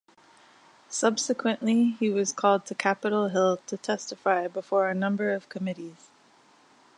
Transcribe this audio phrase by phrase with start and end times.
[0.89, 6.09] Subsequently, he was called to Capitol Hill to testify before a number of committees.